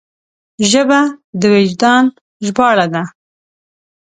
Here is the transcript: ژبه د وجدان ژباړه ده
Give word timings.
ژبه 0.71 0.99
د 1.39 1.41
وجدان 1.53 2.05
ژباړه 2.45 2.85
ده 2.93 3.03